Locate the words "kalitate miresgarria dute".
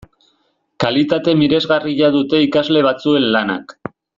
0.83-2.41